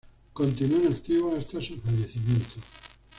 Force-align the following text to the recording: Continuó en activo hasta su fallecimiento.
Continuó 0.33 0.79
en 0.79 0.93
activo 0.93 1.35
hasta 1.37 1.61
su 1.61 1.77
fallecimiento. 1.77 2.55